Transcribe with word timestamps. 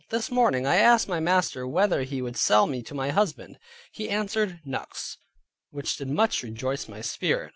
This 0.09 0.31
morning 0.31 0.65
I 0.65 0.77
asked 0.77 1.07
my 1.07 1.19
master 1.19 1.67
whether 1.67 2.01
he 2.01 2.23
would 2.23 2.35
sell 2.35 2.65
me 2.65 2.81
to 2.81 2.95
my 2.95 3.11
husband. 3.11 3.59
He 3.91 4.09
answered 4.09 4.49
me 4.49 4.59
"Nux," 4.71 5.17
which 5.69 5.95
did 5.97 6.07
much 6.09 6.41
rejoice 6.41 6.87
my 6.87 7.01
spirit. 7.01 7.49